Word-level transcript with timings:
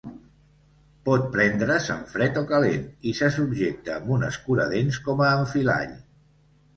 Pot 1.09 1.25
prendre's 1.33 1.89
en 1.95 1.99
fred 2.13 2.39
o 2.41 2.41
calent 2.51 2.87
i 3.11 3.13
se 3.19 3.29
subjecta 3.35 3.93
amb 3.97 4.09
un 4.15 4.25
escuradents 4.29 4.99
com 5.09 5.23
a 5.27 5.29
enfilall. 5.43 5.93